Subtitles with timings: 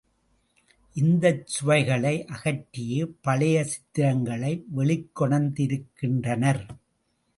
[0.95, 6.63] இந்தச் சுதைகளை அகற்றியே பழைய சித்திரங்களை வெளிக்கொணர்ந்திருக்கின்றனர்.